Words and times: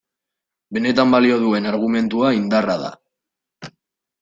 Benetan 0.77 1.13
balio 1.15 1.37
duen 1.43 1.69
argumentua 1.73 2.33
indarra 2.41 2.81
da. 2.87 2.91